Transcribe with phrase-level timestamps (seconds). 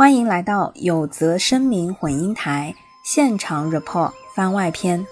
[0.00, 5.06] 欢迎来到有则声明混音台现场 report 番外篇。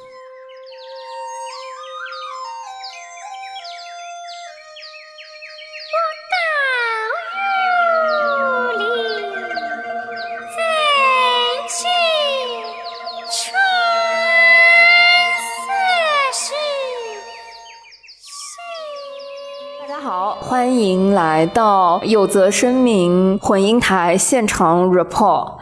[21.59, 25.55] 到有则声明混音台现场 report。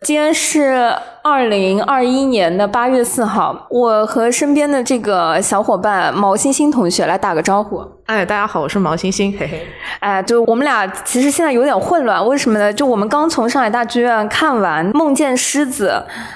[0.00, 0.96] 今天是。
[1.24, 7.80] 二零二一年的八月四号，我和身边的这个小伙伴毛星星同学来打个招呼。
[8.06, 9.64] 哎，大家好，我是毛星星，嘿嘿。
[10.02, 12.72] 哎，就我们俩其实现在有点混乱，为什么呢？
[12.72, 15.94] 就我们刚从上海大剧院看完《梦见狮子》，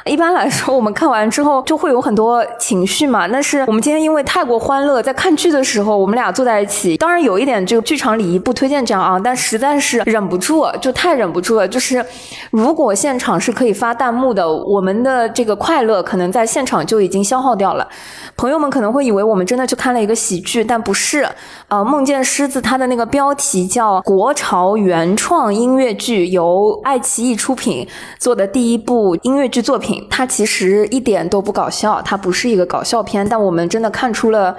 [0.08, 3.26] 一般来说我们看完之后就会有很多情绪嘛。
[3.26, 11.66] 但是我们今天因为太过欢乐，在看剧的时候我们俩坐在一起，当然有一点这个剧场礼仪不推荐这样啊，但实在是忍不住，就太忍不住了。
[11.66, 12.04] 就是
[12.52, 17.88] 如果现场是可以发弹幕的，我们的这个快乐可能在现场就已经消耗掉了。
[18.36, 21.26] 朋友们可能会以为我们真的去看了一个喜剧，但不是。
[21.68, 27.86] 呃，《梦见狮子》它的那个标题叫国潮原创音乐剧，由爱奇艺出品
[28.18, 30.04] 做的第一部音乐剧作品。
[30.10, 34.56] 它其实一点都不搞笑，它不是一个搞笑片，但我们真的看出了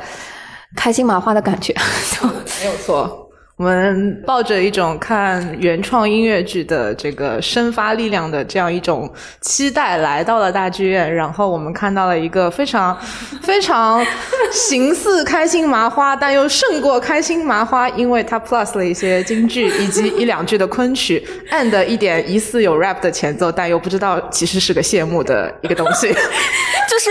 [0.77, 1.75] 开心麻花的感觉，
[2.63, 3.26] 没有错。
[3.57, 12.95] 我们抱着一种看原创音乐剧的这个生发力量的这样一种期待来到了大剧院，然后我们看到了一个非常
[13.41, 14.05] 非常
[14.51, 26.15] 形似开心麻花，但又胜过开心麻花，因为它 plus 了一些京剧以及一两句的昆曲，and 一点疑似有 rap 的前奏，但又不知道其实是个谢幕的一个东西。
[26.87, 27.09] 就是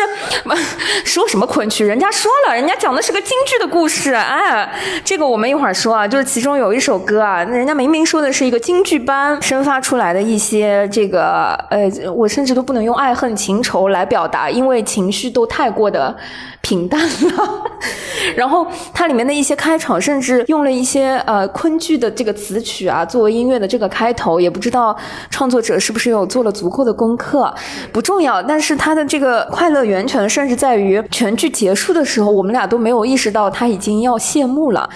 [1.05, 4.15] 说什么昆曲，人家说了，人家讲的是个京剧的故事。
[4.15, 4.69] 哎，
[5.05, 16.15] 这个我们一会儿说啊，就是其中有一首歌啊，人家明明说的是一个京剧班生发出来的一些这个呃，我甚至都不能用爱恨情仇来表达，因为情绪都太过的
[16.61, 17.63] 平淡了。
[18.37, 24.95] 然后它里面的一些开场，甚至用了一些呃昆剧的这个词曲啊作为音乐的这个开头，也不知道
[25.31, 27.55] 创作者是不是有做了足够的功课，
[27.93, 28.43] 不重要。
[28.43, 34.91] 但是它的这个快乐源泉，甚至在于全剧结束的时候，我们俩都没有意识到它已经要谢幕了，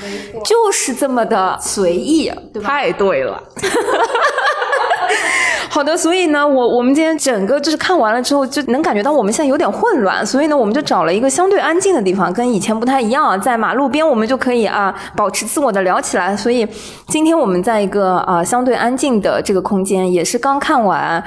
[0.44, 2.68] 就是这么的随意，对吧？
[2.68, 3.42] 太对了。
[5.72, 16.36] 好的，所以呢，我我们今天整个就是看完了之后，就能感觉到我们现在有点混乱，所以呢，我们就找了一个相对安静的地方，跟以前不太一样，在马路边，我们就可以啊保持自我的聊起来。
[16.36, 16.66] 所以
[17.06, 21.22] 今天我们在一个啊相对安静的这个空间，也是刚看完。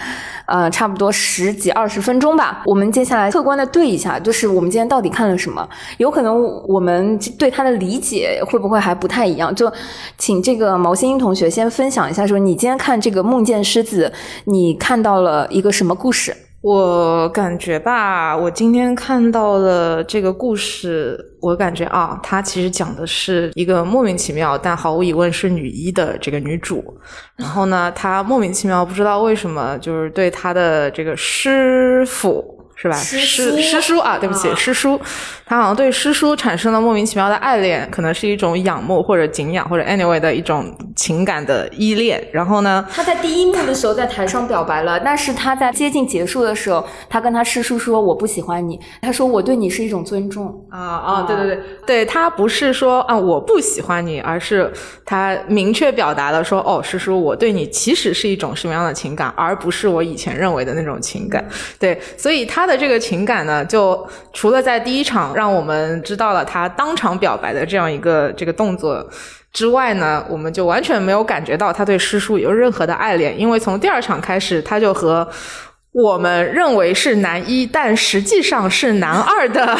[0.46, 2.62] 呃，差不多十几二十分钟吧。
[2.66, 5.66] 我们接下来客观的对一下，就是我们今天到底看了什么？
[6.00, 9.56] 有可能我们对他的理解会不会还不太一样？
[9.56, 9.72] 就
[10.18, 14.12] 请这个毛星星同学先分享一下，说你今天看这个《梦见狮子》，
[14.46, 16.36] 你看到了一个什么故事？
[16.62, 26.82] 我感觉吧，我今天看到的这个故事，我感觉啊，它其实讲的是一个莫名其妙，但毫无疑问是女一的这个女主。
[27.36, 32.63] 然后呢，她莫名其妙不知道为什么，就是对她的这个师傅。
[32.76, 32.96] 是吧？
[32.96, 33.20] 师
[33.62, 35.00] 师叔啊，对不起，师叔，
[35.46, 42.26] 他好像对师叔产生了莫名其妙的爱恋，可能是一种仰慕或者敬仰或者 anyway 的一种情感的依恋。
[42.32, 54.72] 然后呢，他在第一幕的时候在台上表白了，但是他在接近结束的时候，他跟他师叔说：“我不喜欢你。”他说：“我对你是一种尊重。”啊啊，对对对，对他不是说啊我不喜欢你，而是
[55.06, 61.44] 他明确表达了说：“哦，师叔，我对你其实是一种什么样的情感，而不是我以前认为的那种情感。”
[61.80, 62.78] 对，所以他他的。
[62.84, 69.06] 这个情感呢，就除了在第一场让我们知道了他当场表白的这样一个这个动作
[69.52, 75.28] 之外呢，我们就完全没有感觉到他对师叔有任何的爱恋，因为从第二场开始，他就和。
[75.94, 79.78] 我们认为是男一，但实际上是男二的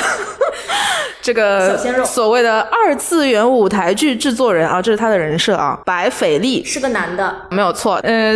[1.24, 1.76] 这个
[2.06, 5.80] 所谓的二次元舞台剧制作人啊，这是他的人设啊。
[5.86, 7.96] 白斐丽是个男的，没有错。
[8.04, 8.34] 呃，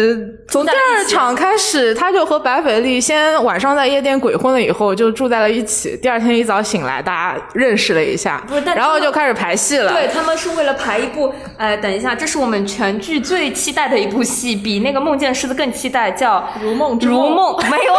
[0.48, 5.96] 从第二场开始，他就和白斐丽先晚上在夜店鬼混了，以后就住在了一起。
[5.98, 8.42] 第二天一早醒来，大家认识了一下，
[8.74, 9.92] 然后就开始排戏了。
[9.92, 17.54] 对他们是为了排一部，呃，等一下，这是我们全剧最期待的一部戏，比那个《梦见狮子》更期待，叫《如梦如梦》。
[17.70, 17.94] 没有，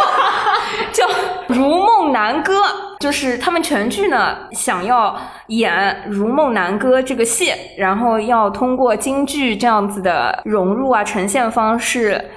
[0.93, 1.05] 叫
[1.47, 2.61] 《如梦南歌》，
[2.99, 5.15] 就是他们全剧呢想要
[5.47, 5.73] 演
[6.09, 12.29] 《如梦南歌》这个戏，然后要通过京剧这样子的融入啊呈现方式，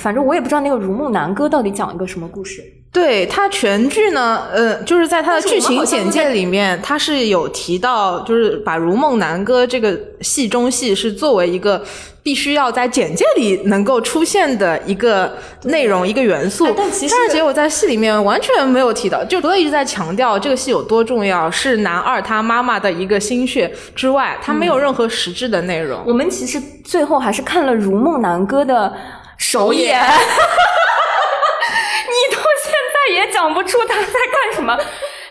[0.00, 2.62] 反正我也不知道那个《如梦南歌》到底讲一个什么故事。
[2.92, 11.82] 对它全剧呢，呃，就是在它的剧情简介里面，它是有提到，就是把《如梦南歌》这个戏中戏是作为一个
[12.22, 16.72] 必须要在简介里能够出现的一个内容、一个元素。
[16.76, 26.00] 但其实，但是结果在戏里面完全没有提到，就除了一直在强调这个戏有多重要，是男二他妈妈的一个心血之外，他没有任何实质的内容。
[26.06, 28.92] 我们其实最后还是看了《如梦南歌》的
[29.36, 30.00] 首演。
[32.12, 34.78] 你到现在也讲不出他在干什么。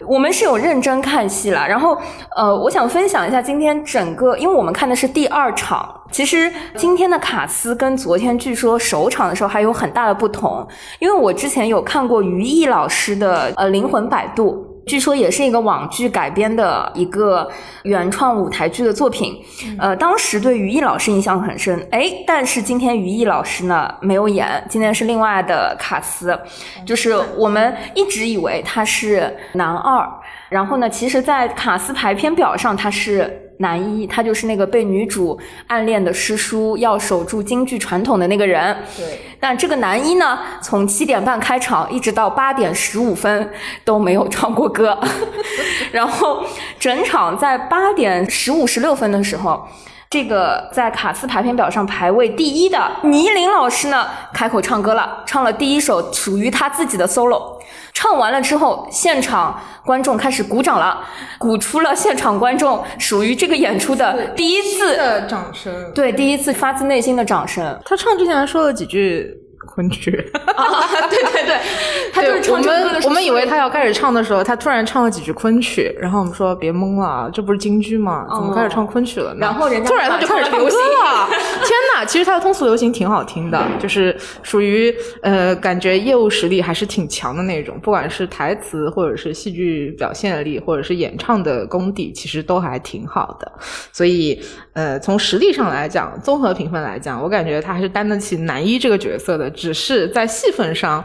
[0.07, 1.97] 我们是有认真看戏了，然后
[2.35, 10.67] 呃，我想分享一下今天整个，因为我们看的是第二场，其实今天的卡斯跟昨天据说首场的时候还有很大的不同，
[10.99, 14.65] 因为我之前有看过于毅老师的呃《灵魂摆渡》。
[14.85, 17.49] 据说也是一个网剧改编的一个
[17.83, 19.39] 原创舞台剧的作品，
[19.79, 26.37] 呃，当时对于毅老师印象很深，哎，但是今天于毅老师呢没有演，今天是另外的卡斯，
[26.85, 30.09] 就是我们一直以为他是男二，
[30.49, 33.47] 然后呢，其实，在卡斯排片表上他是。
[33.61, 38.75] 男一，他就是那个被女主暗恋的师叔，要守住京剧传统的那个人。
[38.97, 39.21] 对。
[39.39, 43.49] 但这个男一呢，从七点半开场一直到八点十五分
[43.83, 44.99] 都没有唱过歌。
[45.91, 46.43] 然后
[46.79, 49.67] 整场在八点十五十六分的时候，
[50.11, 57.57] 这个在卡斯排片表上排位第一的倪琳老师呢，开口唱歌了，唱了第一首属于他自己的 solo。
[57.93, 61.01] 唱完了之后，现场观众开始鼓掌了，
[61.39, 65.73] 鼓出了现场观众属于这个演出的第一次的掌声。
[65.95, 67.79] 对，第一次发自内心的掌声。
[67.85, 69.40] 他唱之前还说了几句。
[69.67, 71.57] 昆曲，对对对，
[72.13, 78.25] 他就是唱我们我们以为他要开始唱的时候，他突然唱了几句昆曲，然后我们说别懵了，这不是京剧吗？
[78.29, 79.39] 怎么开始唱昆曲了呢？
[79.41, 82.05] 然后人家突然他就开始唱歌了，天哪！
[82.05, 93.51] 其实他的通俗流行挺好听的，就是属于呃感觉业务实力还是挺强的那种，不管是台词或者是戏剧表现力，或者是演唱的功底，其实都还挺好的。
[93.91, 94.41] 所以
[94.73, 99.49] 呃从实力上来讲，综合评分来讲，我感觉他还是担得起男一这个角色的。
[99.49, 101.03] 只是在戏份上，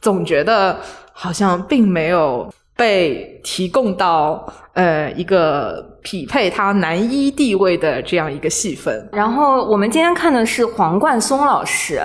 [0.00, 0.78] 总觉得
[1.12, 9.08] 好像并没有被提供到呃一个匹配他男一地位的这样一个戏份。
[9.12, 12.00] 然后我们今天看的是黄冠松老师。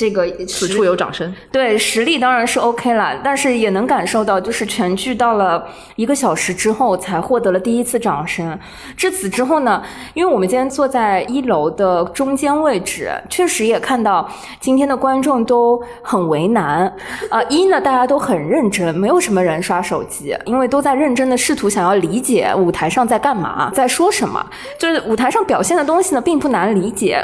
[0.00, 1.30] 这个此处有掌声。
[1.52, 5.62] 对，实力当然是 OK 了，但是也能感受到，就是全剧到了
[5.96, 8.58] 一个小时之后才获得了第一次掌声。
[8.96, 9.82] 至此之后呢，
[10.14, 14.26] 因为我们今天坐在一楼的中间位置，确实也看到
[14.58, 16.90] 今天的观众都很为难
[17.28, 17.42] 啊。
[17.50, 24.42] 一呢，大家都很认真，没有什么人刷手机，因为都在认真的试图想要理解舞台上在干嘛，在说什么。
[24.78, 27.22] 就是舞台上表现的东西呢，并不难理解。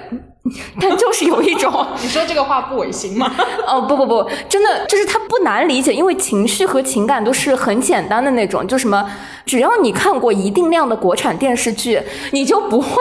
[0.81, 3.31] 但就是有一种， 你说这个话不违心吗？
[3.66, 8.66] 哦不不不，真的就是它不难理解，因为情绪和情感都是很简单的那种。
[8.66, 9.08] 就什么，
[9.44, 12.00] 只要你看过一定量的国产电视剧，
[12.32, 12.96] 你就不会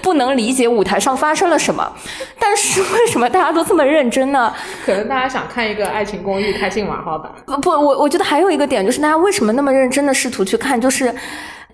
[0.00, 1.92] 不能理解舞台上发生了什么。
[2.38, 4.52] 但是为什么大家都这么认真呢？
[4.84, 7.32] 可能大家想看一个爱情公寓开心麻花吧。
[7.46, 11.14] 不不，我我觉得还有一个点就是，大家为什么那么认真的试图去看，就是。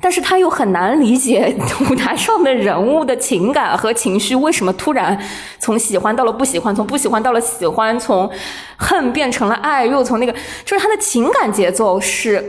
[0.00, 1.54] 但是他又很难理解
[1.90, 5.18] 舞台上的人物的情感和情绪为什么突然
[5.58, 8.30] 从喜欢到了不喜欢，从不喜欢到了喜欢，从
[8.76, 10.32] 恨变成了爱，又从那个，
[10.64, 12.44] 就是他的情感节奏是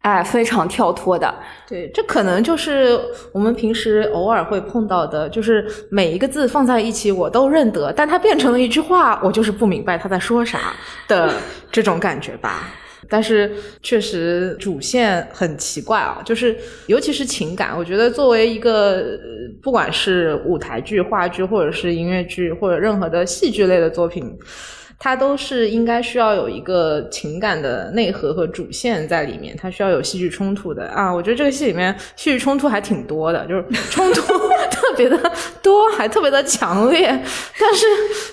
[0.00, 1.34] 哎非常跳脱的。
[1.68, 2.98] 对，这可能就是
[3.32, 10.58] 我们平时偶尔会碰到的，就是每一个字放在一起我都认得，但它变成了一句话，我就是不明白他在说啥
[11.08, 11.34] 的
[11.70, 12.68] 这种感觉吧。
[13.14, 13.48] 但是
[13.80, 16.56] 确实主线很奇怪啊，就是
[16.88, 19.16] 尤其是情感，我觉得作为一个
[19.62, 24.36] 不管是舞台剧、话剧，或者是音乐剧，或者任何的戏剧类的作品。
[24.98, 31.12] 它都是应该需要有一个情感的内核和主线在里面，它需要有戏剧冲突的啊。
[31.12, 34.22] 我觉得这个戏里面戏剧冲突还挺多的，就是 冲突
[34.70, 35.18] 特别的
[35.62, 37.86] 多，还特别的强烈，但是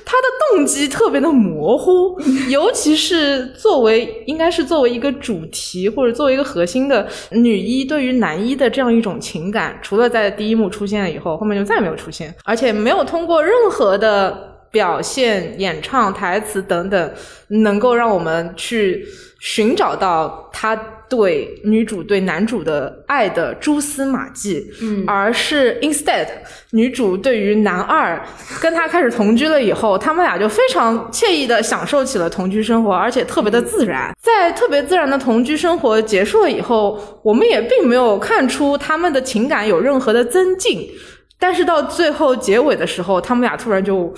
[0.05, 14.50] 它的动机特别的模糊，尤其是作为应该是作为一个主题或者作为一个核心的女一对于男一的这样一种情感，除了在第一幕出现了以后，后面就再也没有出现，而且没有通过任何的。
[14.71, 17.13] 表现、演唱、台词等等，
[17.47, 19.05] 能够让我们去
[19.39, 20.73] 寻找到他
[21.09, 26.25] 对女主对男主的爱的蛛丝马迹，嗯，而是 instead
[26.69, 28.19] 女主对于男二
[28.61, 34.15] 跟他开始同居了以后，他们俩就非常惬意的享受起了同居生活，而且特别的自然。
[34.21, 40.89] 在特别自然的同居生活结束了以后，我们也并没有看出他们的情感有任何的增进，
[41.37, 44.13] 但是到最后结尾的时候，他们俩突然就。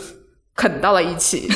[0.55, 1.49] 啃到了一起，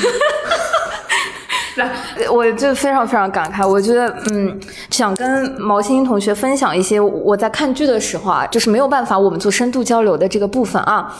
[1.77, 1.91] 来，
[2.31, 3.67] 我就非常非常感慨。
[3.67, 11.15] 我觉得，嗯，想跟毛欣欣同学分享一些我在看剧的时候啊，就是没有办法我们做深度交流的这个部分啊。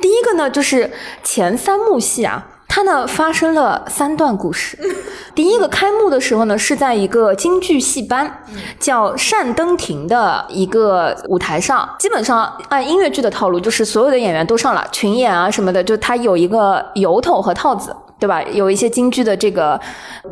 [0.00, 0.90] 第一个呢，就是
[1.22, 2.46] 前三幕戏啊。
[2.74, 4.78] 它呢发生了三段故事。
[5.36, 8.42] 第一个开幕的时候呢，是在一个京剧戏班，
[8.80, 11.86] 叫善登亭的一个舞台上。
[11.98, 17.94] 基本上按音乐剧的套路，就是所有的演员都上了群演啊什么的，就他有一个由头和套子。
[18.22, 18.40] 对吧？
[18.52, 19.78] 有一些京剧的这个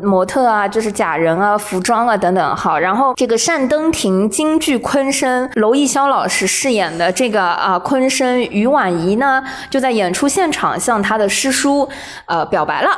[0.01, 2.55] 模特啊，就是假人啊、服装啊等等。
[2.55, 11.89] 好，然后这个单登亭京剧昆生娄艺潇老师饰演的这个啊昆生于婉仪呢，就在演出现场向他的师叔
[12.27, 12.89] 呃表白了。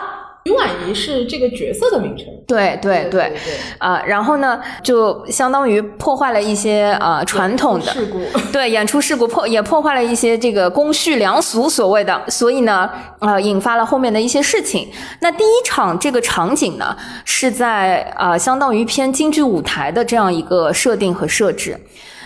[0.43, 3.31] 于婉仪是这个角色的名称，对对对，
[3.77, 8.19] 啊，然后呢，就相当于破坏了一些呃传统的事故，
[8.51, 14.91] 对，演出事故破也破坏了一些这个公序良俗所谓的，所以呢，呃，引发了后面的一些事情。
[15.21, 21.79] 那第一场这个场景呢，是在呃相当于偏京剧舞台的这样一个设定和设置。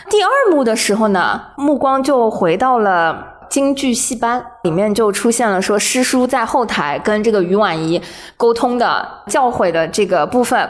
[0.09, 3.36] 第二幕的时候呢，目光就回到了。
[3.49, 8.01] 京剧戏班里面就出现了说师叔在后台跟这个于婉仪
[8.35, 10.69] 沟通的教诲的这个部分，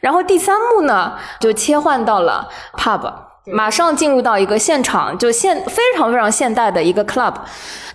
[0.00, 3.31] 然后第三幕呢就切换到了 pub。
[3.50, 7.34] 马上进入到一个现场，就现非常非常现代的一个 club。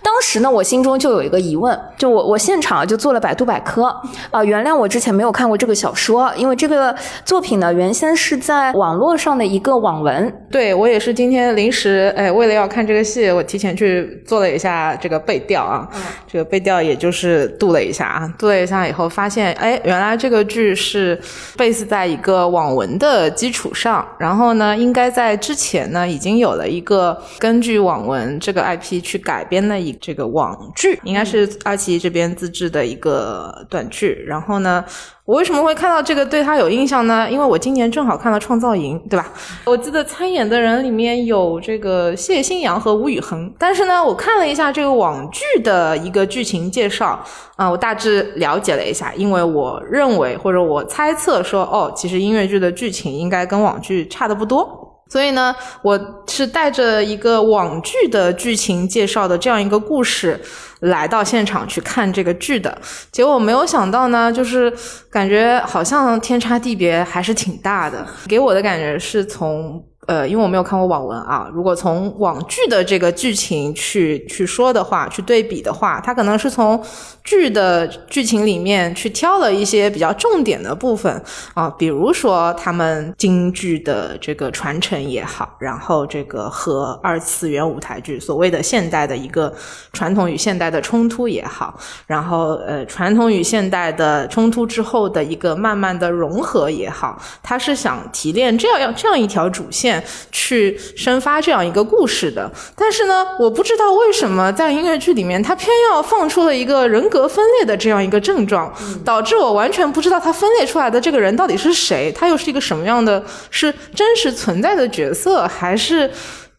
[0.00, 3.84] 当时呢，我心中就有一个疑问，就我我现场就做了百度百科
[4.30, 10.32] 啊，原谅我之前没有看过这个小说，因为这个作品呢原先是在网络上的一个网文。
[10.50, 15.88] 对我也是今天临时哎，为了要看这个戏，我提前去做了一下这个背调啊，
[16.26, 21.20] 这个背调也就是度了一下啊，度了一下以后发现，哎，原来这个剧是
[21.56, 34.24] base 在一个网文的基础上，然后呢，应该在之前呢，已经有了一个根据网文这个 IP 去改编的一这个网剧，应该是爱奇艺这边自制的一个短剧。
[34.26, 34.84] 然后呢，
[35.24, 37.28] 我为什么会看到这个对他有印象呢？
[37.30, 39.32] 因为我今年正好看了《创造营》，对吧？
[39.64, 43.52] 我记得参演的人里面有这个谢欣阳和吴宇恒。
[43.58, 47.22] 但是呢，我看了一下这个网剧的一个剧情介绍
[47.56, 54.77] 啊，我大致了解了一下，因为我认为或者我猜测说，哦，其实音乐剧的剧情应该跟网剧差的不多。
[55.08, 60.40] 所以呢，我是带着一个网剧的剧情介绍的这样一个故事
[60.80, 62.76] 来到现场去看这个剧的，
[63.10, 64.72] 结果没有想到呢，就是
[65.10, 69.82] 感觉好像天差地别还是挺大的，给我的感觉是从。
[70.08, 76.82] 呃，因为我没有看过网文啊，如果从网剧的这个剧情去去说的话，去对比的话，它可能是从
[77.22, 81.22] 剧的剧情里面去挑了一些比较重点的部分
[81.52, 89.52] 啊，比如说他们京剧的这个传承也好，然后这个和二次元舞台剧所谓的现代的一个
[89.92, 99.97] 传统与现代的冲突也好，然后呃传统与现代的冲突之后的一个慢慢的融合也好，他是想提炼这样这样一条主线。
[100.30, 108.72] 去生发这样一个故事的，但是呢，我不知道为什么在音乐剧里面，他偏要放出了一个人格分裂的这样一个症状，
[109.04, 116.10] 导致我完全不知道他分裂出来的这个人到底是谁，他又是一个什么样的，是真实存在的角色，还是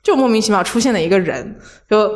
[0.02, 1.56] 就莫名其妙出现的一个人，
[1.90, 2.16] 就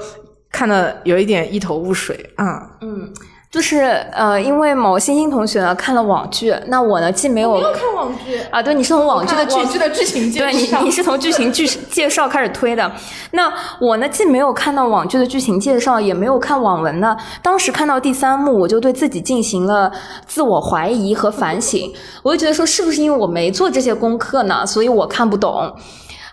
[0.52, 2.72] 看的有一点一头雾水啊。
[2.82, 3.12] 嗯。
[3.54, 3.82] 就是
[4.12, 12.92] 呃，因为某星星同学呢看了网剧，那我呢既没有没有看网剧啊，对，你是从网剧的剧剧的剧情介绍，对你你是从剧情剧介绍开始推的。
[13.34, 17.16] 那我呢既没有看到网剧的剧情介绍，也没有看网文呢。
[17.44, 19.92] 当时看到第三幕，我就对自己进行了
[20.26, 21.94] 自我怀疑和反省，
[22.24, 25.72] 我就觉得说是不是因为我没做这些功课呢，所以我看不懂。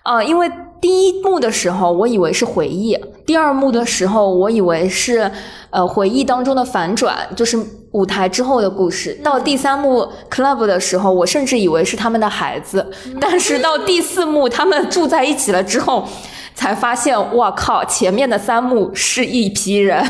[0.05, 2.97] 呃，因为第一幕的时候，我以为是回忆；
[3.27, 5.31] 第二幕的时候，我以为是
[5.71, 7.59] 呃回忆当中的反转，就是
[7.93, 9.13] 舞台之后的故事。
[9.23, 12.91] 到第三幕 club 的时候，我甚至以为是他们的孩子。
[13.21, 16.09] 但是到第四幕，他们住在一起了之后，
[16.55, 20.03] 才发现，我靠，前面的三幕是一批人。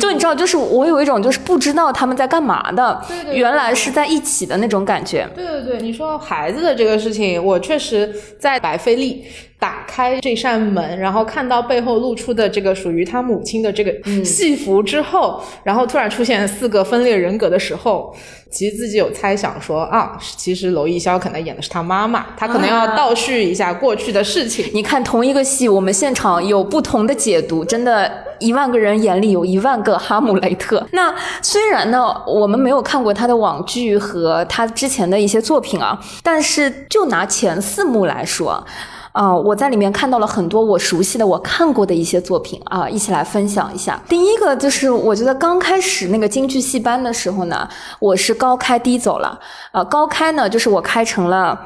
[0.00, 3.00] 就你知道，就是我有一种就是不知道他们在干嘛的，
[3.32, 5.28] 原来是在一起的那种感觉。
[5.36, 9.24] 对对对，你说孩子的这个事情，我确实在白费力。
[9.60, 18.12] 打开这扇门，然后看到背后露出的这个属于他母亲的这个戏服之后，然后突然出现四个分裂人格的时候，
[18.50, 24.64] 其实自己有猜想说啊，其实娄艺潇可能演的是他妈妈，他可能要倒叙一下过去的事情。
[24.72, 30.86] 你看同一个戏，我们现场有不同的解读，真的，一万个人眼里有一万个哈姆雷特。
[30.92, 38.64] 那虽然呢，我们没有看过他的网剧和他之前的一些作品啊，但是就拿前四幕来说。
[39.12, 44.00] 啊，我在里面看到了很多我熟悉的、我看过的一些作品啊，一起来分享一下。
[44.08, 49.38] 第一个就是，我觉得刚开始那个京剧戏班的时候呢，我是高开低走了。
[49.72, 51.58] 呃，高开呢，就是我开成了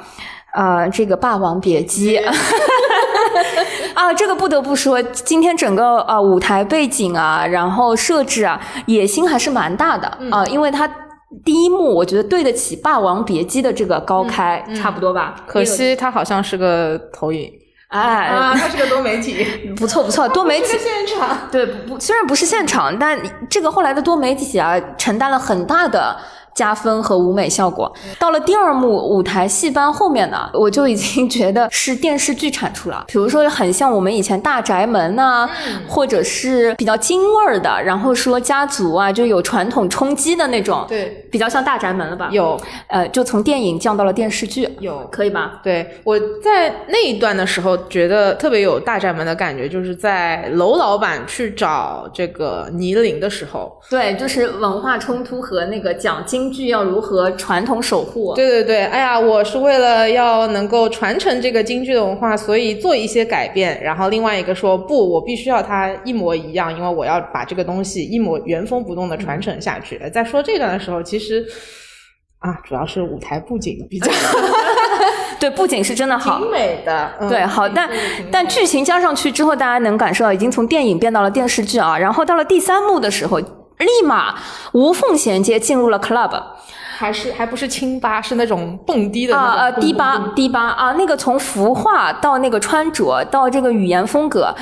[0.53, 2.19] 啊，这个《霸王别姬》
[3.95, 10.89] 啊，这个不得不说，今天整个啊舞台背景啊，然后设置啊，野心还是蛮大的啊，因为它
[11.45, 15.35] 第一幕我觉得对得起《霸王别姬》的这个高开，差不多吧。
[15.47, 17.51] 可惜它好像是个投影，
[17.89, 20.67] 哎，它是个多媒体，不 错不错，多媒体。
[20.79, 26.17] 现场，对，不虽然不是现场，但这个后来的多媒体啊，承担了很大的。
[26.55, 33.05] 加分和舞美效果，到了第二幕舞台戏班后面呢，我就已经觉得是电视剧产出了。
[33.09, 35.49] 比如说，很像我们以前大宅门呐，
[35.89, 42.29] 或者是比较京味儿的，然后说家族啊，就有传统冲击的那种，对，比较像大宅门了吧？
[42.31, 42.57] 有，
[42.87, 45.61] 呃，就从电影降到了电视剧，有，可以吧？
[45.65, 56.44] 对，我在那一段的时候觉得特别有大宅门的感觉，就是在楼老板去找这个倪玲的时候，对，就是文化冲突和那个讲京。
[56.45, 58.35] 京剧要如何传统守护？
[58.35, 63.83] 对对对，哎呀，我是为了要能够传承这个京剧的文化，所以做一些改变。
[63.83, 69.99] 然后另外一个说不，我必须要它一模一样，因为我要把这个东西一模原封不动的传承下去。
[70.13, 71.43] 在说这段的时候，其实
[72.41, 74.13] 啊，主要是舞台布景比较
[75.41, 77.11] 对，布景是真的好，挺美的。
[77.27, 77.89] 对，好，但
[78.31, 81.97] 但剧情加上去之后，大家能感受到已经从电影变到了电视剧啊。
[81.97, 83.41] 然后到了第三幕的时候。
[83.79, 84.35] 立马
[84.73, 86.31] 无缝衔接进入了 club，
[86.97, 94.55] 还是还不是清吧，是那种蹦迪的啊啊迪吧迪吧啊，那个从服化到那个穿着到这个语言风格，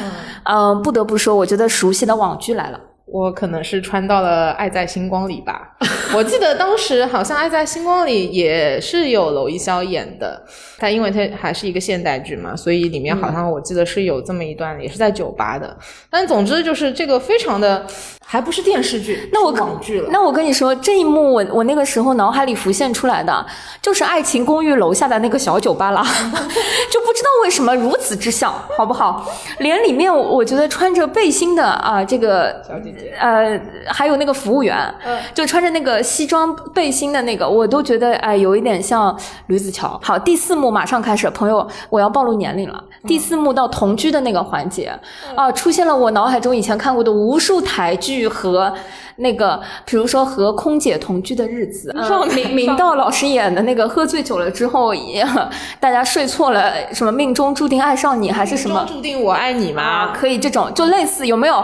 [0.44, 2.80] 嗯，不得不说，我觉得熟悉的网剧来了。
[3.12, 5.76] 我可能是穿到了《爱在星光里》吧，
[6.14, 10.42] 我记得当时好像《爱在星光里》也是有娄艺潇演的，
[10.78, 15.76] 但因为它还是一个现代剧嘛，所以里面好像我记得是有这么一段，也是在酒吧的。
[16.08, 17.86] 但总之就是这个非常的。
[18.24, 20.08] 还不是电视剧，那我网剧了。
[20.10, 23.44] 那我跟你说，这一幕我我那个时候脑海里浮现出来的，
[23.82, 26.02] 就是《爱情公寓》楼下的那个小酒吧啦，
[26.90, 29.30] 就不知道为什么如此之像，好不好？
[29.58, 34.92] 连里面我觉得穿着背心的啊，这个小姐姐，呃，还有那个服务员，
[35.34, 40.00] 就穿着那个西装背心的那个，我都觉得哎，有一点像吕子乔。
[40.02, 42.82] 好，第四幕马上开始，朋友，我要暴露年龄了。
[43.06, 44.92] 第四幕到同居的那个环节
[45.34, 48.22] 啊，出现了我脑海中以前看过的无数台剧。
[48.32, 48.72] 和
[49.16, 51.94] 那个，比如说和空姐同居的日子，
[52.34, 54.94] 明 明道老师演的那个，喝醉酒了之后，
[55.78, 60.12] 大家睡错了，什么命中注定爱上你，还是什么注定我爱你吗？
[60.14, 61.62] 可以这种，就类似有没有？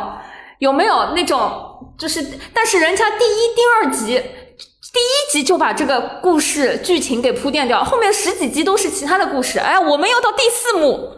[0.59, 1.65] 有没有那种？
[1.97, 9.59] 就是，但是人家第一、第二集，第一集就把这个故事剧情给铺垫掉，后面十几集都是其他的故事。
[9.59, 11.11] 哎，我们要到第四幕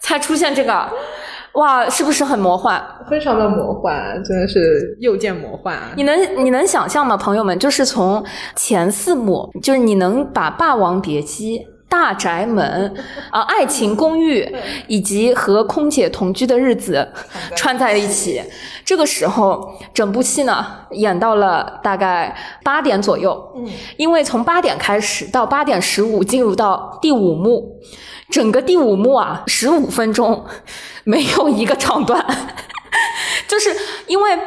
[0.00, 0.88] 才出现这个。
[1.54, 2.84] 哇，是不是很魔幻？
[3.08, 5.78] 非常的魔幻，真的是又见魔幻。
[5.96, 7.56] 你能你能想象吗，朋友们？
[7.58, 8.24] 就是从
[8.56, 11.58] 前四幕，就是你能把《霸王别姬》
[11.94, 12.92] 《大宅门》
[13.30, 14.42] 啊，《爱情公寓》
[14.88, 17.08] 以及和空姐同居的日子
[17.56, 18.42] 串在一起。
[18.84, 23.52] 这个时候，整部戏呢演到了大概八点左右。
[23.56, 27.80] 嗯，因为从八点开始到八点十五进入到第五幕。
[28.30, 30.44] 整个第五幕啊，十五分钟
[31.04, 32.26] 没有一个唱段，
[33.46, 33.70] 就是
[34.08, 34.38] 因为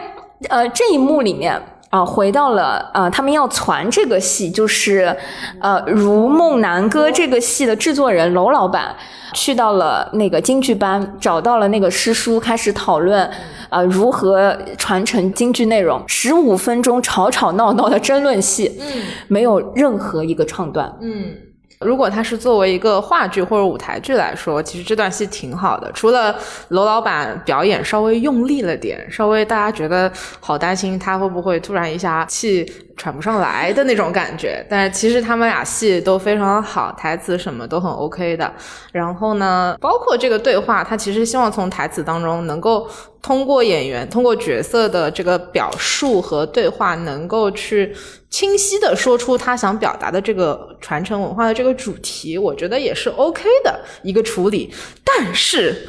[0.49, 5.15] 呃这一幕里面啊，回到了啊他们要传这个戏，就是
[5.61, 8.95] 呃《如梦南歌》这个戏的制作人娄老板
[9.33, 13.29] 去到了那个京剧班，找到了那个师叔，开始讨论
[13.69, 16.03] 啊如何传承京剧内容。
[16.07, 21.46] 十五分钟吵吵闹闹的争论戏，嗯，没有任何一个唱段，嗯。
[21.79, 25.91] 如果它是作为一个话剧或者舞台剧来说，其实这段戏挺好的。
[25.91, 26.35] 除了
[26.69, 32.65] 楼老板表演稍微用力了点，稍微大家觉得好担心他会不会突然一下气
[32.97, 34.65] 喘不上来的那种感觉。
[34.69, 38.51] 但是其实他们俩戏都非常好，台词什么都很 OK 的。
[38.91, 42.89] 然后呢，包括这个对话，他其实希望从台词当中能够
[43.21, 47.95] 通过演员、通过角色的这个表述和对话，能够去。
[48.29, 54.69] 清晰的说出他想表达的这个传承文化的这个主题，我觉得也是 OK 的一个处理。
[55.01, 55.87] 但是，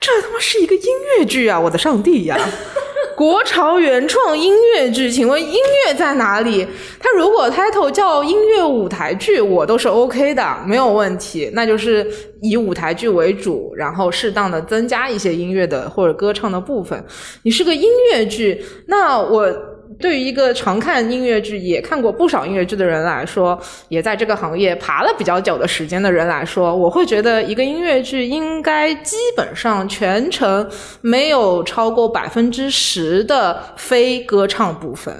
[0.00, 0.82] 这他妈是一个音
[1.16, 1.58] 乐剧啊！
[1.58, 2.36] 我的上帝呀，
[3.18, 6.64] 国潮原创音乐剧，请问音乐在哪里？
[7.00, 11.50] 它如果 title 叫音乐舞台剧，我都是 OK 的，没有问题。
[11.52, 12.06] 那就是
[12.40, 17.04] 以舞台剧为主，然后适当的增加一些音乐的或者歌唱的部分。
[17.42, 19.52] 你是个音乐剧，那我。
[19.98, 30.68] 对于一个常看音乐剧、也看过不少音乐剧的人来说，也在这个行业爬了比较久的时间的人来说，我会觉得一个音乐剧应该基本上全程
[31.00, 35.14] 没有超过百分之十的非歌唱部分。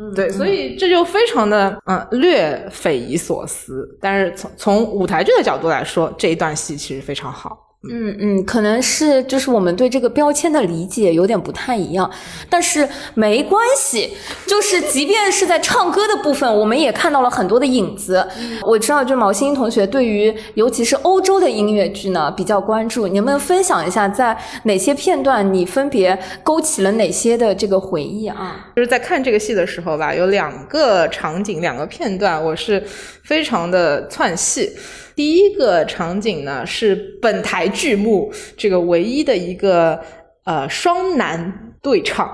[0.00, 3.86] 嗯，对，所以这就非常的嗯略匪夷所思。
[4.00, 7.71] 但是从从舞台剧的角度来说，这一段戏其实非常好。
[7.90, 12.08] 嗯嗯，可能是就是我们对这个标签的理解有点不太一样，
[12.48, 14.14] 但是没关系，
[14.46, 18.24] 就是即便是在唱歌的部分，我们也看到了很多的影子。
[18.62, 28.70] 我知道，就毛欣欣同学对于尤其是欧洲的音乐剧呢比较关注，你能不能分享一下在哪些片段你分别勾起了哪些的这个回忆啊？
[28.76, 32.80] 就是在看这个戏的时候吧，有两个场景、两个片段，我是
[33.24, 34.70] 非常的窜戏。
[35.14, 40.00] 第一个场景呢是本台剧目这个唯一的一个
[40.44, 42.26] 呃双男对唱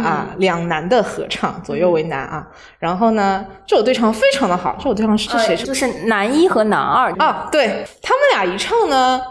[0.00, 2.46] 啊，两男的合唱，左右为难啊。
[2.78, 5.56] 然后呢，这首对唱非常的好，这首对唱是这谁？
[5.56, 9.22] 就是男一和男二啊，对他们俩一唱呢，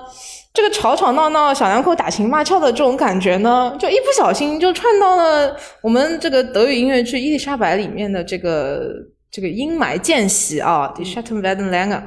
[0.54, 8.94] 这个吵吵闹闹、小两口打情骂俏的这种感觉呢，就一不小心就串到了我们这个德语音乐剧《伊丽莎白》里面的这个
[9.36, 12.00] 这个阴霾间隙啊，The Schatten werden länger。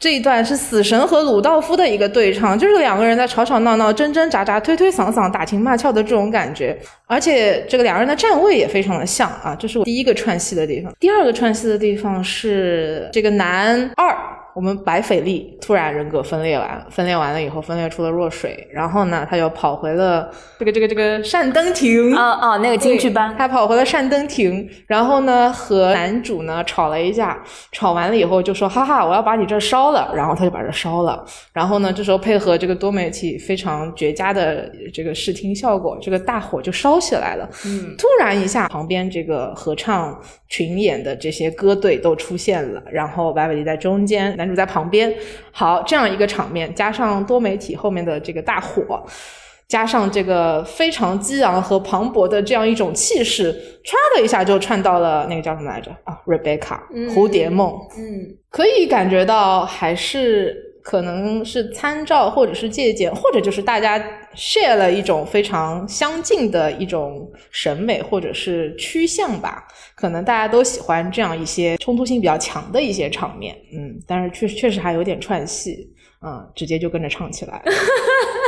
[0.00, 10.92] 这一段是死神和鲁道夫的一个对唱，就是两个人在吵吵闹闹、争挣扎扎、推推搡搡、打情骂俏的这种感觉，而且这个两个人的站位也非常的像啊，这是我第一个串戏的地方。
[10.98, 14.12] 第二个串戏的地方是这个男二。
[14.54, 40.16] 我们白斐丽突然人格分裂完，分裂完了以后分裂出了弱水，然后呢，他又跑回了这个这个这个善登亭啊啊那个京剧班，他跑回了善登亭，然后呢和男主呢吵了一架，吵完了以后就说哈哈我要把你这烧了，然后他就把这烧了，然后呢这时候配合这个多媒体非常绝佳的这个视听效果，这个大火就烧起来了，嗯，突然一下旁边这个合唱
[40.48, 44.32] 群演的这些歌队都出现了，然后白斐丽在中间。
[44.44, 45.12] 男主在旁边，
[45.50, 49.02] 好，这样一个场面，加上多媒体后面的这个大火，
[49.66, 53.52] 加上这个非常激昂和磅礴的这样一种气势，
[53.82, 56.78] 唰的一下就串到了那个叫什么来着啊，Rebecca，
[57.14, 60.63] 蝴蝶梦，嗯，可以感觉到还是。
[60.84, 63.98] 可能是参照，或者是借鉴，或者就是大家
[64.36, 69.66] share 了一种非常相近的一种审美，或者是趋向吧。
[69.94, 75.88] 可能大家都喜欢这样一些冲突性比较强的一些场面，嗯，但是确确实还有点串戏，
[76.20, 77.62] 嗯，直接就跟着唱起来。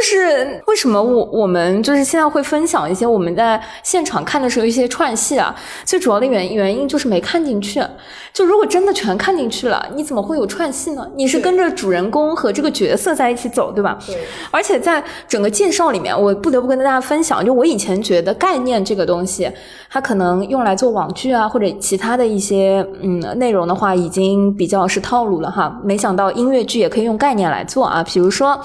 [0.00, 5.54] 就是为什么我我们就是现在会分享一些我们在现场看的时候一些串戏啊？
[5.84, 7.84] 最主要的原原因就是没看进去。
[8.32, 11.06] 就如果真的全看进去了，你怎么会有串戏呢？
[11.16, 13.98] 你是跟着主人公和这个角色在一起走，对吧？
[14.06, 14.16] 对。
[14.50, 19.52] 而且在整个介绍里面，我不得不跟大家分享，就我以前觉得概念这个东西，
[19.90, 25.78] 它可能用来做网剧啊或者其他的一些嗯内容的话，已经比较是套路了哈。
[25.84, 28.58] 没想到音乐剧也可以用概念来做啊，比如说。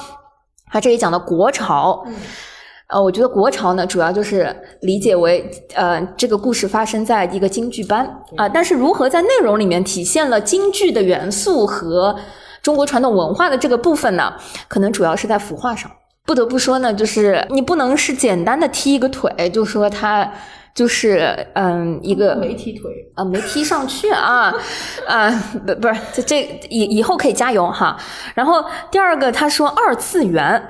[0.75, 2.05] 他这里讲的国潮，
[2.87, 12.17] 呃，我觉得国潮呢，主要就是理解为，呃，这个故事发生在一个京剧班啊，但是如何在内容里面体现了京剧的元素和
[12.61, 14.33] 中国传统文化的这个部分呢？
[14.67, 15.89] 可能主要是在服化上。
[16.25, 20.29] 不得不说呢，就是你不能是简单的踢一个腿，就说他。
[20.75, 24.53] 就是嗯，一个没踢腿啊，没踢上去啊，
[25.07, 25.31] 啊，
[25.65, 27.97] 不不是，这这以以后可以加油哈。
[28.33, 28.61] 然后
[28.91, 30.61] 第二个，他说二次元，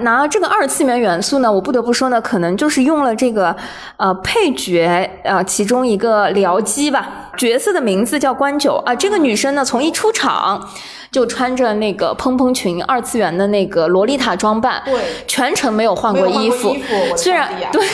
[0.00, 3.56] 拿这个二次元元素呢，我不得不说呢，可能就是用了这个
[3.96, 10.68] 呃配角啊其中一个僚机吧，角色的名字叫关九啊，这个女生呢从一出场。
[11.10, 16.76] 就穿着那个蓬蓬裙，二次元的那个洛丽塔装扮，对，全程没有换过衣服。
[17.16, 17.86] 虽然对，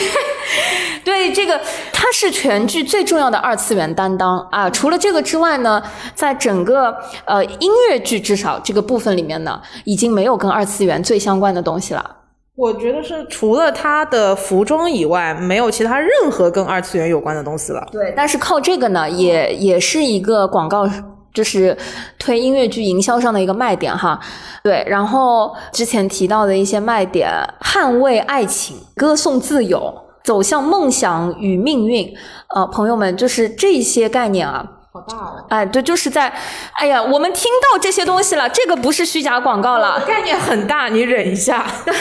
[1.05, 1.61] 对，这个
[1.93, 4.67] 她是全剧最重要的二次元担当啊。
[4.71, 5.79] 除了这个之外呢，
[6.15, 12.20] 在整个呃音乐剧至少这个部分里面呢，已经没有跟二次元最相关的东西了。
[12.55, 17.87] 我觉得是除了他的服装以外，没有其他任何跟二次元有关的东西了。
[17.91, 20.89] 对，但是靠这个呢，也也是一个广告。
[21.33, 21.77] 就是
[22.19, 24.19] 推音乐剧营销上的一个卖点哈，
[24.61, 29.93] 对，然后之前提到的一些卖点，捍卫爱情，歌颂自由，
[30.25, 32.13] 走向梦想与命运，
[32.53, 36.33] 呃，朋友们，就是这些概念啊，好大哦，哎，对，就是在，
[36.73, 41.93] 哎呀，我们听到这些东西了，这个不是虚假广告了，概念很大，你忍一下， 对，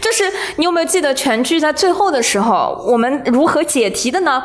[0.00, 0.24] 就是
[0.56, 4.42] 你有没有记得全剧在最后的时候，我们如何解题的呢？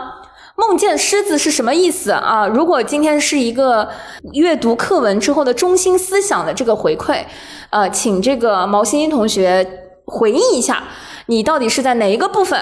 [0.56, 2.45] 梦见狮子是什么意思啊？
[2.45, 3.89] 如果今天是一个
[4.34, 7.23] 阅读课文之后的中心思想的这个回馈，
[7.71, 9.65] 呃，请这个毛欣欣同学
[10.06, 10.84] 回应一下，
[11.30, 12.60] 你到底是在哪一个部分，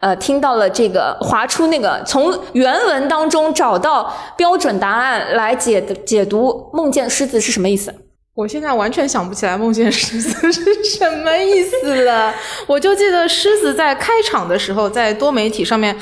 [0.00, 7.94] 呃，听到了这个划出那个从原文当中找到标准答案来解解读梦见狮子是什么意思？
[8.34, 12.34] 我现在完全想不起来梦见狮子是什么意思了，
[12.66, 15.96] 我就记得狮子在开场的时候在多媒体上面。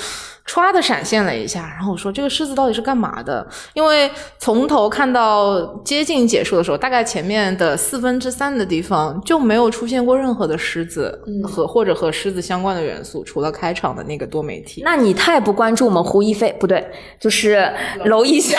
[0.48, 3.46] 歘的闪现了一下，然后我说这个狮子到底是干嘛的？
[3.74, 14.80] 因为从头看到接近结束的时候，大概前面的四分之三的地方就没有出现过任何的狮子和或者和狮子相关的元素，除了开场的那个多媒体。
[14.84, 17.70] 那你太不关注我们胡一菲，不对，就是
[18.04, 18.56] 娄艺潇。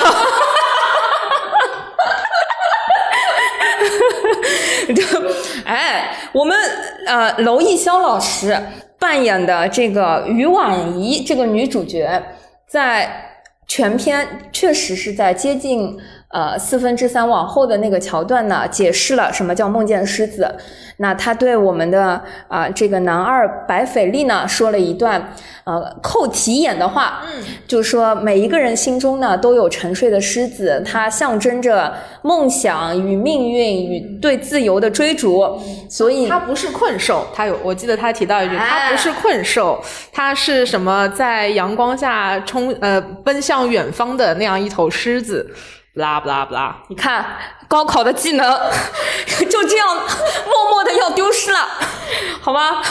[5.66, 6.58] 哎，我们
[7.06, 8.60] 呃，娄艺潇老师
[9.00, 12.22] 扮演的这个于婉仪这个女主角，
[12.68, 13.10] 在
[13.68, 15.98] 全片确实是在接近
[16.30, 20.56] 呃四分之三往后的那个桥段呢，解释了什么叫梦见狮子。
[21.02, 35.58] 那他对我们的啊这个男二白斐利呢说了一段呃扣题眼的话，嗯，就是说每一个人心中呢都有沉睡的狮子，它象征着梦想与命运与对自由的追逐，
[35.90, 45.50] 所以它不是困兽，它有我记得他提到一句，它不是困兽，它是什么在阳光下冲呃奔向远方的那样一头狮子。
[45.94, 46.78] 不啦不啦不啦！
[46.88, 47.26] 你看
[47.68, 48.60] 高考的技能
[49.50, 51.68] 就这样默默的要丢失了，
[52.42, 52.82] 好吗？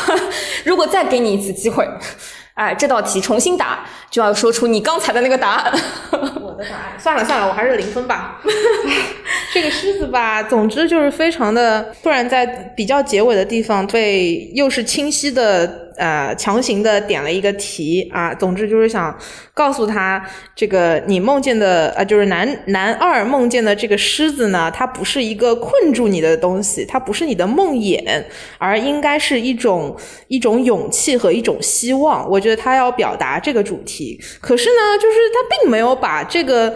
[0.64, 1.88] 如果再给你一次机会，
[2.54, 5.72] 哎，这道题重新答，就要说出你刚才的那个答案。
[6.10, 8.40] 我的答案，算了算了，我还是零分吧。
[9.54, 12.44] 这个狮子吧，总之就是非常的突然，在
[12.76, 15.87] 比较结尾的地方被又是清晰的。
[15.98, 19.16] 呃，强行的点了一个题啊，总之就是想
[19.52, 28.24] 告诉他，这个你梦见的呃，就是男男二梦见的这个狮子呢，它不是一个困住你的东西，它不是你的梦魇，
[28.58, 29.96] 而应该是一种
[30.28, 32.28] 一种勇气和一种希望。
[32.30, 36.74] 我觉得他要表达这个主题，可是呢，就是他并没有把这个。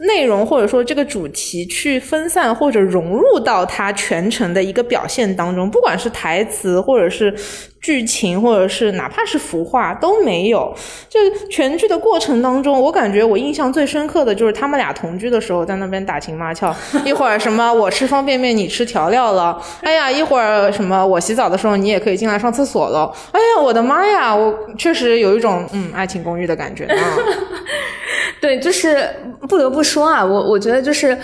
[0.00, 7.32] 内容或者说这个主题去分散或者融入到它全程的一个表现当中，不管是台词或者是
[7.80, 10.74] 剧情，或者是哪怕是服化都没有。
[11.08, 16.74] 这全剧的过程当中，我感觉我印象最深刻的就是他们俩同居的时候在那边打情骂俏，
[17.06, 26.96] 一会儿什么我吃方便面你吃调料了，哎呀一会儿什么我洗澡的时候你也可以进来上厕所了，哎呀我的妈呀，我确实有一种嗯爱情公寓的感觉啊。
[28.40, 29.08] 对，就是
[29.48, 31.16] 不得不说啊，我我觉得就是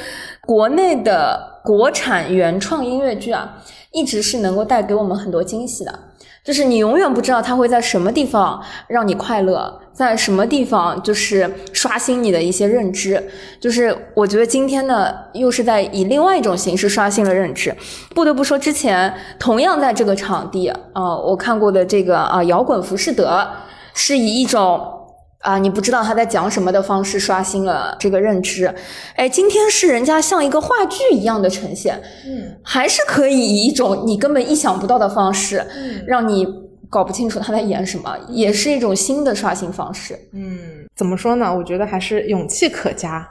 [0.47, 3.59] 国内的国产原创音乐剧啊，
[3.93, 5.99] 一直是能够带给我们很多惊喜的。
[6.43, 13.23] 就是你永远不知道它会在什么地方让你快乐，在什么地方就是刷新你的一些认知。
[13.61, 17.77] 就是我觉得今天呢，又是在以另外一种形式刷新了认知。
[18.15, 23.47] 不得不说，之前同样在这个场地啊，我看过的这个啊摇滚浮士德，
[23.93, 24.97] 是以一种。
[25.41, 28.73] 啊，你不知道他在讲什么的方式刷新了这个认知，
[29.17, 36.47] 哎，今天是人家像一个话剧一样的呈现，嗯，还是可以以一种你根本意想不到的方式，嗯，让你
[36.91, 40.59] 搞不清楚他在演什么，也是一种新的刷新方式，嗯，
[40.95, 41.55] 怎么说呢？
[41.57, 43.27] 我觉得还是勇气可嘉。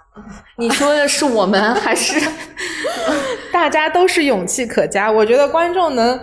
[0.58, 2.20] 你说的是我们还是？
[3.60, 6.18] 大家都是勇气可嘉，我觉得观众能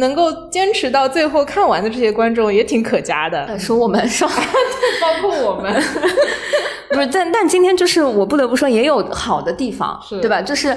[0.00, 3.58] 能够坚持到最后看完的这些观众也挺可嘉的。
[3.58, 4.32] 说我们是吧？
[5.00, 5.70] 包括我们，
[6.90, 7.06] 不是？
[7.12, 10.40] 但但今天就是我不得不说也有好的地方，对吧？
[10.40, 10.74] 就是，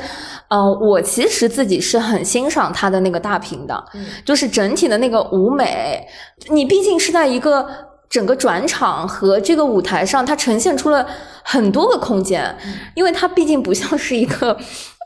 [0.50, 3.82] 嗯，我其实自己是很欣赏他的那个大屏的，
[4.26, 6.06] 就是整体的那个舞美。
[6.50, 7.66] 你毕竟是在一个
[8.10, 11.08] 整个转场和这个舞台上，它呈现出了
[11.44, 12.56] 很多个空间，
[12.94, 14.58] 因为它毕竟不像是一个。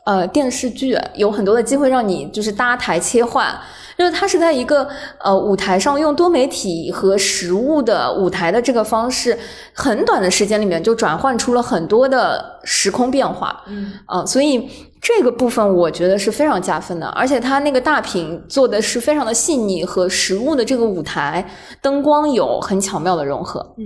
[0.08, 3.54] 呃，电视剧有很多的机会让你就是搭台切换，
[3.98, 4.88] 就是它是在一个
[5.22, 9.38] 呃舞台上用多媒体和实物的舞台的这个方式，
[9.74, 14.66] 很短的时间里面就转换出了很多的时空变化，嗯，啊，所以。
[15.00, 21.48] 这个部分我觉得是非常加分的，而且它那个大屏做的是非常的细腻，和实物的这个舞台
[21.80, 23.60] 灯光有很巧妙的融合。
[23.78, 23.84] 嗯，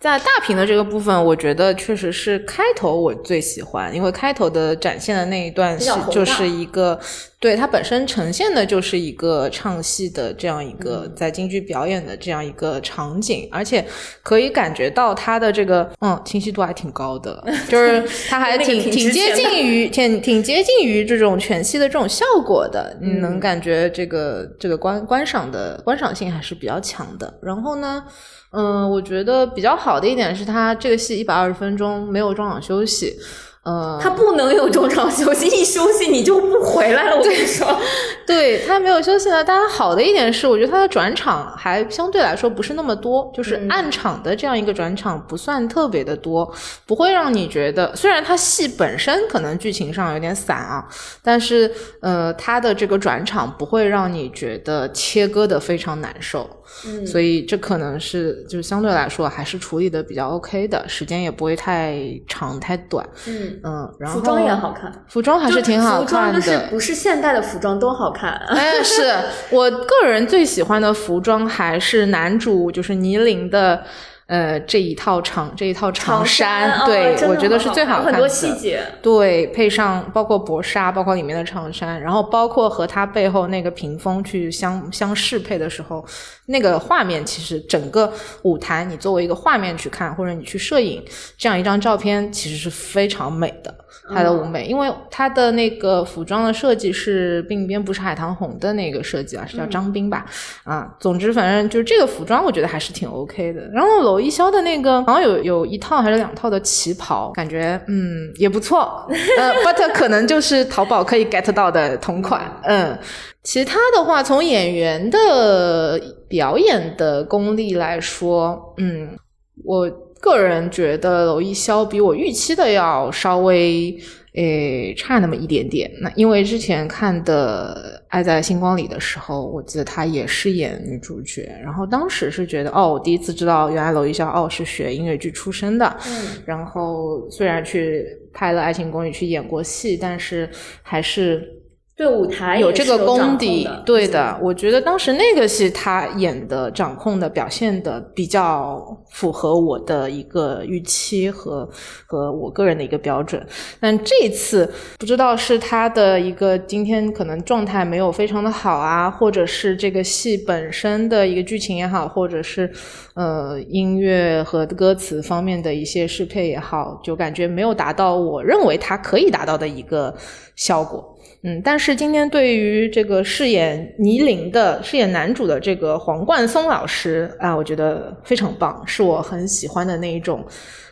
[0.00, 6.98] 在大屏的这个部分，我觉得确实是开头我最喜欢，因为开头的展现的那一段是就是一个。
[7.40, 13.84] 对它本身呈现的就是一个唱戏的这样一个在京剧表演的这样一个场景，而且
[14.24, 27.38] 可以感觉到它的这个嗯清晰度还挺高的， 就是它还挺挺接近于挺挺接近于这种全息的这种效果的，你能感觉这个这个观观赏的观赏性还是比较强的。
[27.40, 28.02] 然后呢，
[28.50, 33.16] 嗯，我觉得比较好的一点是它这个戏一百二十分钟没有中场休息。
[33.64, 37.16] 呃，他不能有中场休息，一休息你就不回来了。
[37.16, 37.66] 我跟你说，
[38.26, 39.44] 对他没有休息呢。
[39.44, 46.50] 当然，好的一点是，我觉得他的转场还相对来说不是那么多，就是暗场的这样一个转场不算特别的多，
[46.86, 50.86] 不会让你觉得，虽然他戏本身可能剧情上有点散啊，
[51.22, 56.48] 但是呃，他的这个转场不会让你觉得切割的非常难受。
[56.86, 63.06] 嗯，所以这可能是就是相对来说还是处理的比较 OK 的，时间也不会太长太短。
[63.26, 66.04] 嗯嗯，然后服装也好看，服装还是挺好看的。
[66.04, 68.30] 服装就是不是现代的服装都好看。
[68.48, 69.14] 哎，是
[69.50, 73.82] 我个人最喜欢的服装还是男主就是倪琳的。
[74.28, 78.12] 呃，这一套长这一套长衫，对我觉得是最好看的。
[78.12, 86.04] 很多细节，对，配上包括薄纱，包括里面的长衫，然后包括和它背后那个屏风去相相适配的时候，
[86.44, 88.12] 那个画面其实整个
[88.42, 91.02] 舞台，你作为一个画面去看，或者你去摄影
[91.38, 93.74] 这样一张照片，其实是非常美的。
[94.10, 100.24] 它的舞美，因为它的那个服装的设计是鬓边不是海棠红的那个设计啊，是叫张斌吧？
[100.64, 103.68] 啊，总之反正就是这个服装，我觉得还是挺 OK 的。
[103.68, 109.06] 然后娄艺潇的那个好像有有一套还是两套的旗袍，感觉嗯也不错。
[109.38, 112.50] 呃， but 可能就是淘宝可以 get 到的同款。
[112.64, 112.98] 嗯，
[113.44, 119.16] 其他的话，从演员的表演的功力来说，嗯，
[119.64, 119.88] 我。
[120.20, 123.96] 个人觉得娄艺潇比我预期的要稍微
[124.38, 125.90] 诶差那么一点点。
[126.00, 135.96] 那因为之前看的《爱在星光里》的时候，我记得她也是演女主角，然后当时是觉得哦，我第一次知道原来娄艺潇哦是学音乐剧出身的。
[136.06, 136.26] 嗯。
[136.46, 140.48] 然后虽然去拍了《爱情公寓》去演过戏，但是
[140.82, 141.57] 还是。
[141.98, 144.38] 对舞台有这个功底，对的。
[144.40, 148.80] 我觉得当时那个戏他演的、掌控的、表现的比较
[149.10, 151.68] 符合我的一个预期和
[152.06, 153.44] 和我个人的一个标准。
[153.80, 162.72] 但这次不知道是他的一个今天可能状态没有非常的好啊，或者是这个戏本身的一个剧情也好，或者是
[163.14, 170.14] 呃音乐和歌词方面的一些适配也好，就感觉没有达到我认为他可以达到的一个
[170.54, 171.17] 效果。
[171.42, 180.44] 嗯，但是今天对于这个饰演倪琳的、饰演男主的这个黄冠松老师啊，我觉得非常棒，是我很喜欢的那一种，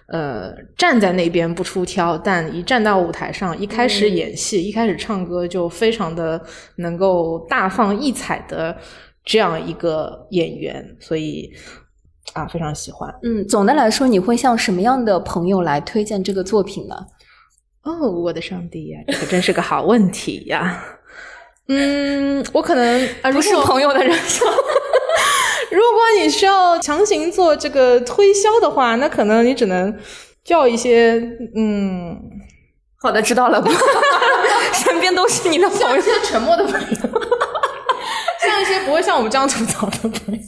[0.09, 6.41] 呃，站在那边不出挑，但一站到舞台上，一开始演戏、一开始唱歌就非常的
[6.77, 8.77] 能够大放异彩的
[9.25, 11.51] 这样一个演员，所以
[12.35, 13.13] 啊，非常喜欢。
[13.23, 16.95] 嗯，总的来说，你会向什么样的朋友来推荐这个作品呢？
[17.87, 20.83] 哦，我的上帝呀，这可真是个好问题呀！
[21.69, 24.47] 嗯，我可能啊不是朋友的人生。
[25.71, 29.97] 如果你需要强行做这个推销的话，那可能你只能
[30.45, 31.13] 叫一些
[31.55, 32.21] 嗯，
[33.01, 33.63] 好的，知道了。
[34.75, 36.97] 身边都是你的朋友，一些沉默的朋友，
[38.41, 40.41] 像一些不会像我们这样吐槽的朋友。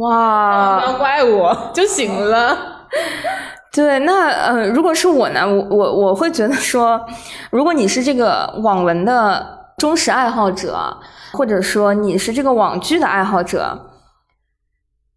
[0.00, 2.83] 哇，不要怪我就行了。
[3.72, 7.04] 对，那呃，如果是我呢，我我我会觉得说，
[7.50, 10.96] 如果你是这个网文的忠实爱好者，
[11.32, 13.90] 或者说你是这个网剧的爱好者，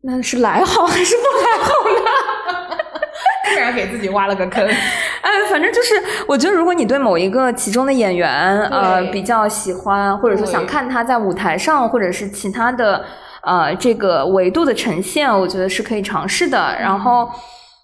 [0.01, 2.11] 那是来好还是不来好呢？
[3.53, 4.65] 突然给自己挖了个坑。
[5.21, 5.93] 哎，反正就是，
[6.27, 13.05] 我觉得如果你对某一个其中的演员呃比较喜欢，或者说想看他在舞台上或者是其他的
[13.41, 16.75] 呃这个维度的呈现，我觉得是可以尝试的。
[16.79, 17.29] 然后。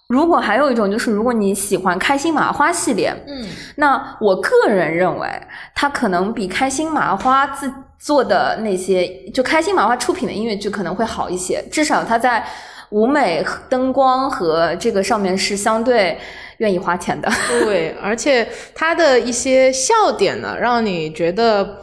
[0.08, 5.28] 如果还有一种就是，如果你喜欢开心麻花系列，嗯，那我个人认为，
[5.74, 12.44] 它可能比开心麻花自做的那些，就开心麻花出品的音乐剧可能会好一些，至少它在
[12.90, 16.18] 舞美、灯光和这个上面是相对
[16.58, 17.28] 愿意花钱的。
[17.48, 21.78] 对，而且它的一些笑点呢，让你觉得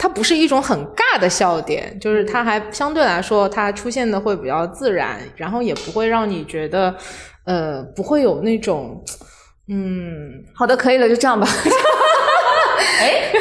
[0.00, 6.96] 它不是一种很尬的笑点，就是它还相对来说它出现的会比较自然，然后也不会让你觉得。
[7.44, 9.02] 呃，不会有那种，
[9.68, 11.48] 嗯，好的，可以了，就这样吧。
[13.00, 13.32] 哎，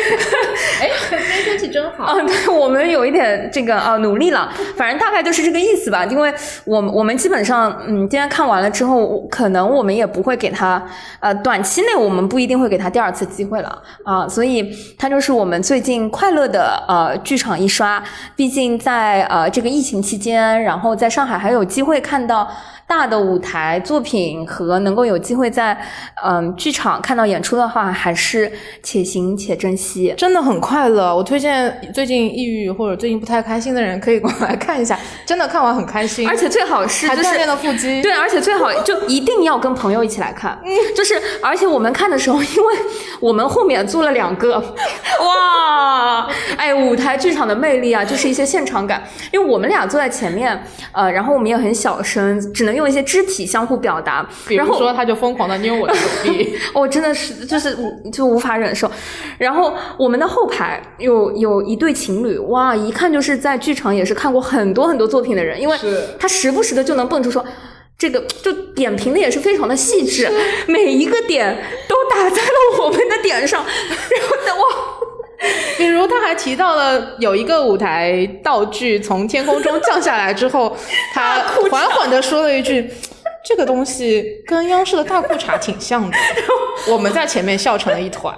[0.81, 2.13] 哎，今天天气真好。
[2.13, 4.51] 嗯，对我们有一点这个啊，努力了。
[4.75, 6.05] 反正大概就是这个意思吧。
[6.05, 6.33] 因为
[6.65, 10.81] 我我们基本上，嗯，今天看完了之后，可能我们也不会给他，
[11.19, 14.27] 呃，短期内我们不一定会给他第二次机会了啊。
[14.27, 18.03] 所以，他就是我们最近快乐的呃剧场一刷。
[18.35, 22.49] 毕竟在呃这个疫情期间，然后在上海还有机会看到。
[22.89, 25.77] 大的舞台作品和能够有机会在
[26.25, 29.37] 嗯剧场看到演出的话，还是且行。
[29.37, 30.11] 且珍惜。
[30.17, 31.15] 真的很快乐。
[31.15, 38.01] 我推荐最近抑郁或者最近不太开心的人可以过来看一下，真的看完很开心，而且最好是就是还锻炼了腹肌。
[38.01, 40.59] 对，而且最好 就一定要跟朋友一起来看，
[40.95, 42.75] 就是而且我们看的时候，因为
[43.19, 46.27] 我们后面租了两个，哇，
[46.57, 57.77] 哎，舞台剧场的魅力啊，就是一些现场感，因为我们俩坐在前面，呃，然后我们也很小声，只能用一些肢体相互表达，比如说他就疯狂的捏我的手臂， 我真的是就是
[58.11, 58.89] 就无法忍受。
[59.37, 65.77] 然后我们的后排有有一对情侣，哇，一看就是在剧场也是看过很多很多作品的人，因为
[66.19, 67.43] 他时不时的就能蹦出说。
[67.97, 70.29] 这个就点评的也是非常的细致，
[70.67, 71.53] 每一个点
[71.85, 74.61] 都打在了我们的点上， 然后呢，哇，
[75.77, 80.73] 比如他还提到了有一个舞台道具从天空中降下来之后，
[81.13, 82.89] 他缓缓的说了一句。
[83.41, 86.17] 这个东西跟央视的大裤衩挺像的，
[86.91, 88.37] 我们在前面笑成了一团。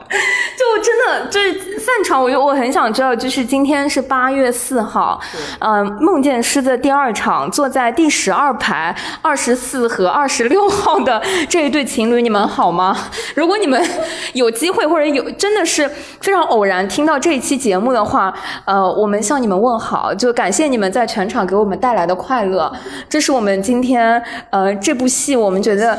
[0.55, 5.19] 就真的就是散场，我就我很想知道，就是今天是八月四号，
[5.59, 11.19] 嗯，梦见师的第二场，坐在第十二排二十四和二十六号的
[11.49, 12.95] 这一对情侣，你们好吗？
[13.33, 13.83] 如果你们
[14.33, 18.31] 有机会或者有真的是非常偶然听到这一期节目的话，
[18.65, 22.71] 呃，我们向你们问好，就感谢你们在全场给我们带来的快乐，
[23.09, 24.21] 这是我们今天
[24.51, 24.91] 呃这。
[24.91, 25.97] 这部戏我们觉得，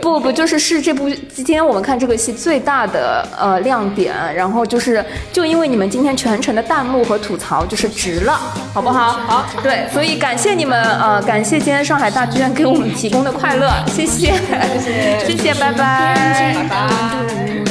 [0.00, 8.38] 不不就是是这部今天我们看这个戏最大的呃亮点，然后就是就因为你们今天全程的弹幕和吐槽就是值了，
[8.72, 9.12] 好不好？
[9.26, 14.32] 好，对，所以感谢你们呃，感谢今天上海大剧院给我们提供的快乐，谢谢，
[15.24, 17.65] 谢谢，拜拜，拜拜。